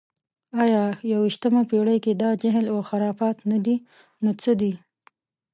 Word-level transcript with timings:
ایا 0.63 0.83
په 0.97 1.03
یویشتمه 1.13 1.61
پېړۍ 1.69 1.97
کې 2.03 2.11
دا 2.21 2.29
جهل 2.41 2.65
و 2.71 2.85
خرافات 2.89 3.37
نه 3.51 3.57
دي، 3.65 3.75
نو 4.23 4.31
څه 4.41 4.51
دي؟ 4.59 4.71